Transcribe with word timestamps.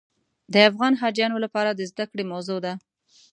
د 0.53 0.55
افغان 0.69 0.93
حاجیانو 1.01 1.37
لپاره 1.45 1.69
د 1.73 1.81
زده 1.91 2.05
کړې 2.11 2.23
موضوع 2.31 2.59
ده. 2.65 2.73